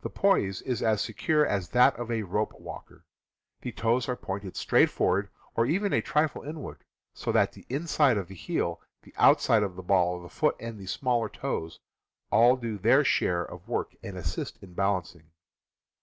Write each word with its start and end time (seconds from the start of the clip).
The 0.00 0.08
poise 0.08 0.62
is 0.62 0.82
as 0.82 1.02
secure 1.02 1.44
as 1.44 1.68
that 1.72 1.94
of 1.96 2.10
a 2.10 2.22
rope 2.22 2.58
walker. 2.58 3.04
The 3.60 3.72
toes 3.72 4.08
are 4.08 4.16
pointed 4.16 4.56
straight 4.56 4.88
forward, 4.88 5.28
or 5.54 5.66
even 5.66 5.92
a 5.92 6.00
trifle 6.00 6.42
inward, 6.42 6.82
so 7.12 7.30
that 7.32 7.52
the 7.52 7.66
inside 7.68 8.16
of 8.16 8.28
the 8.28 8.34
heel, 8.34 8.80
the 9.02 9.12
outside 9.18 9.62
of 9.62 9.76
the 9.76 9.82
ball 9.82 10.16
of 10.16 10.22
the 10.22 10.30
foot, 10.30 10.56
and 10.60 10.78
the 10.80 10.86
smaller 10.86 11.28
toes, 11.28 11.78
all 12.32 12.56
do 12.56 12.78
their 12.78 13.04
share 13.04 13.44
of 13.44 13.68
work 13.68 13.94
and 14.02 14.16
assist 14.16 14.56
in 14.62 14.72
balancing. 14.72 15.30